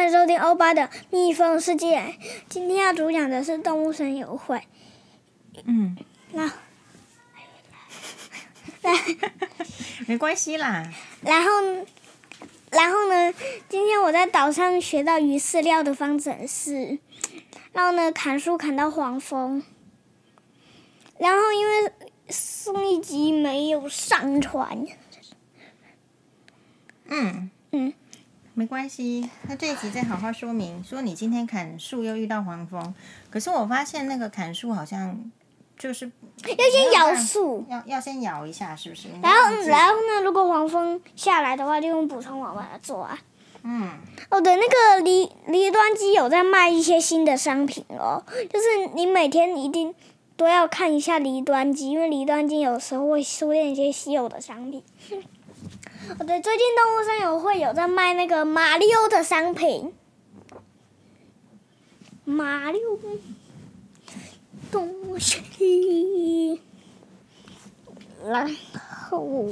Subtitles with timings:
[0.00, 2.14] 欢迎收听欧巴的蜜蜂世界。
[2.48, 4.62] 今天要主讲的是动物森友会。
[5.66, 5.94] 嗯，
[6.32, 6.44] 那，
[8.80, 8.92] 来，
[10.08, 10.90] 没关系啦。
[11.20, 11.50] 然后，
[12.70, 13.34] 然后呢？
[13.68, 16.98] 今天我在岛上学到鱼饲料的方程式。
[17.74, 19.62] 然后呢，砍树砍到黄蜂。
[21.18, 21.92] 然后因为
[22.30, 24.86] 上一集没有上传。
[27.04, 27.92] 嗯嗯，
[28.60, 29.26] 没关系。
[29.48, 32.94] 那这一集再好好说明，说你今天砍树又遇到黄蜂。
[33.30, 35.18] 可是我发现那个砍树好像
[35.78, 36.12] 就是
[36.44, 39.08] 要先摇树，要要先摇一下，是不是？
[39.22, 43.18] 然后然后呢，如果黄蜂下来的话，就用补充网把它做啊。
[43.62, 43.92] 嗯，
[44.28, 49.94] 哦，对，那个离离端机有在卖一些新的商品哦，就是你每天一定
[50.36, 54.82] 都要看一下离端机，因为离端机有时候会出现一些稀有的商品。
[56.18, 59.92] 哦，对，最近动物森友会有在卖那个马里奥的商品，
[62.24, 62.98] 马里奥
[64.70, 66.60] 东西，
[68.24, 68.48] 然
[69.08, 69.48] 后。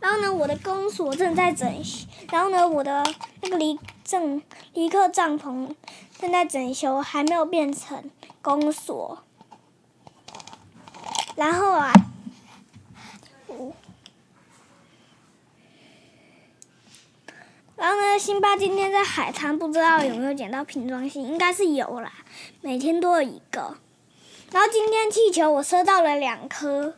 [0.00, 2.08] 然后呢，我的公所正在整修。
[2.32, 3.04] 然后呢，我的
[3.40, 4.42] 那个离正
[4.74, 5.72] 离客帐篷
[6.18, 8.10] 正在整修，还没有变成
[8.40, 9.22] 公所。
[11.36, 11.92] 然后啊，
[17.76, 22.12] 然后呢，辛巴今天在海滩，不知道有没有捡到瓶装信，应该是有啦，
[22.60, 23.76] 每天都有一个。
[24.52, 26.94] 然后今天气球我收到了两颗。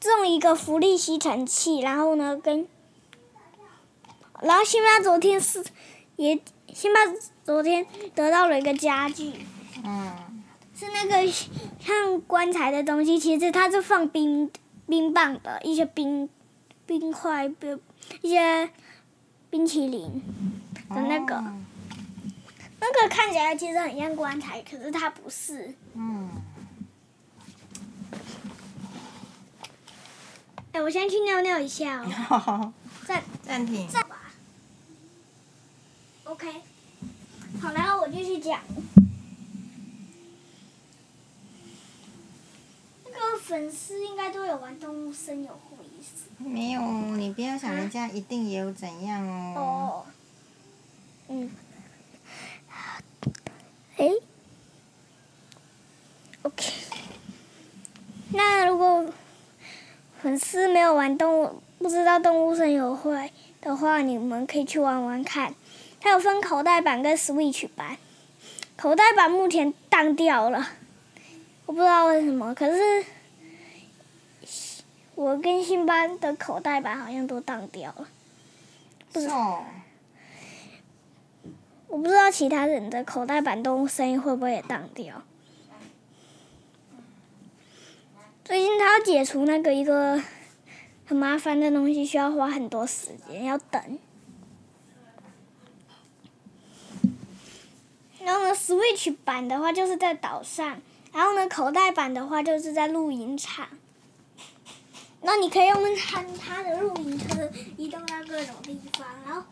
[0.00, 2.66] 中一个浮力吸尘器，然后呢，跟，
[4.40, 5.62] 然后辛巴昨天是
[6.16, 6.40] 也，
[6.72, 7.00] 辛巴
[7.44, 9.34] 昨天得到了一个家具，
[9.84, 10.14] 嗯，
[10.74, 11.30] 是那个
[11.78, 14.50] 像棺材的东西，其实它是放冰
[14.88, 16.26] 冰棒的一些冰
[16.86, 17.78] 冰块，冰
[18.22, 18.70] 一些
[19.54, 20.20] 冰淇淋
[20.90, 21.54] 的那个，哦、
[22.80, 26.28] 那个看起来其实很像棺材，可是它不是，嗯。
[30.72, 32.72] 哎，我先去尿尿一下哦。
[33.06, 33.86] 暂暂停。
[33.86, 34.32] 暂吧。
[36.24, 36.52] OK。
[37.62, 38.58] 好，然后我继续讲。
[43.04, 45.83] 那个粉丝应该都有玩动物森友会意
[46.38, 46.80] 没有，
[47.16, 49.54] 你不要想人家一定也有怎样哦。
[49.56, 50.06] 哦。
[51.28, 51.50] 嗯。
[53.96, 54.10] 哎。
[56.42, 56.72] OK。
[58.32, 59.12] 那如果。
[60.22, 65.54] 粉丝没有玩动物，不知道动物森友会的话，你们可以去玩玩看。
[66.00, 67.98] 它有分口袋版跟 Switch 版，
[68.74, 70.66] 口袋版目前当掉了，
[71.66, 72.54] 我不知道为什么。
[72.54, 73.04] 可是
[75.14, 78.08] 我跟辛巴的口袋版好像都当掉了，
[79.12, 79.64] 不知道。
[81.86, 85.22] 我不知道其他人的口袋版动物声音会不会也当掉。
[88.44, 90.20] 最近他要解除那个一个
[91.06, 93.98] 很麻烦的东西，需要花很多时间，要等。
[98.20, 100.80] 然后呢，Switch 版的话就是在岛上，
[101.12, 103.68] 然后呢，口袋版的话就是在露营场。
[105.24, 109.42] 那你可以用它它的露营车移动到各种地方，然后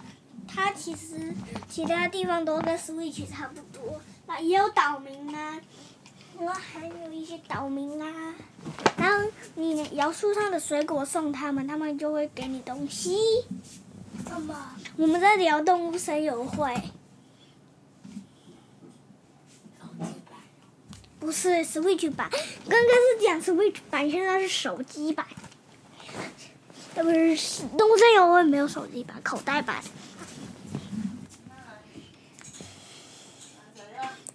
[0.46, 1.34] 它其实
[1.68, 5.58] 其他地方都跟 Switch 差不多，那也有岛民啊。
[6.38, 8.34] 然后还有一些岛民啊，
[8.96, 13.16] 然后你摇树上的水果送他们，他们就会给你东西。
[14.28, 14.76] 干嘛？
[14.96, 16.74] 我们在聊动物森友会。
[21.20, 22.28] 不是 Switch 版，
[22.68, 25.24] 刚刚是讲 Switch 版，现在是手机版。
[26.94, 29.82] 要不是动物森友会没有手机版，口袋版。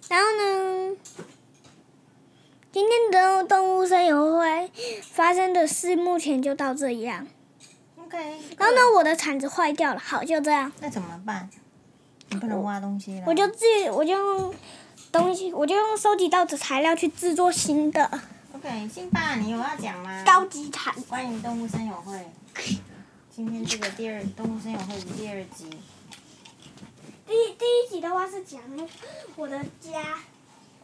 [0.08, 0.96] 然后呢？
[2.70, 4.70] 今天的动物森友会
[5.02, 7.26] 发生的事，目前就到这样。
[7.96, 8.16] OK。
[8.56, 10.70] 然后呢，我的铲子坏掉了，好，就这样。
[10.80, 11.48] 那怎么办？
[12.30, 13.24] 你不能挖东西了。
[13.26, 14.54] 我就自己，我就用
[15.10, 18.20] 东西，我就用收集到的材料去制作新的。
[18.68, 20.22] OK，辛巴，你有要讲吗？
[20.26, 20.94] 高级铲。
[21.04, 22.22] 关于动物森友会。
[23.30, 25.70] 今天这个第二动物森友会的第二集。
[27.26, 28.60] 第第一集的话是讲
[29.36, 30.02] 我的家。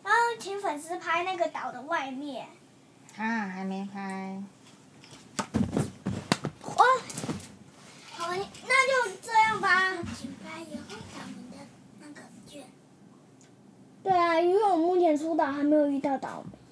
[0.02, 2.46] 然后请粉丝拍那个岛的外面。
[3.18, 4.42] 啊，还没拍。
[6.62, 6.84] 哇，
[8.16, 9.92] 好，那就这样吧。
[10.18, 11.58] 请拍以后咱们的
[12.00, 12.62] 那个卷。
[14.02, 16.63] 对啊，因为我目前出岛还没有遇到岛民。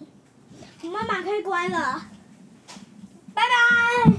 [0.91, 2.03] 妈妈可以关了。
[3.35, 4.13] 拜拜。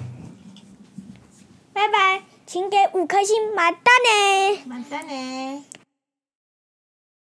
[1.74, 2.24] 拜拜。
[2.46, 4.64] 请给五颗星，买单呢！
[4.66, 5.66] 买单呢！